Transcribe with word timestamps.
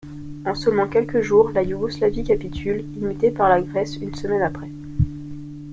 En 0.47 0.55
seulement 0.55 0.87
quelques 0.87 1.21
jours, 1.21 1.51
la 1.51 1.61
Yougoslavie 1.61 2.23
capitule, 2.23 2.83
imitée 2.97 3.29
par 3.29 3.49
la 3.49 3.61
Grèce 3.61 3.97
une 3.97 4.15
semaine 4.15 4.41
après. 4.41 4.71